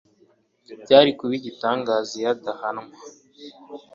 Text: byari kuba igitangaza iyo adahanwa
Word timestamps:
byari 0.83 1.09
kuba 1.17 1.33
igitangaza 1.39 2.11
iyo 2.19 2.27
adahanwa 2.33 2.87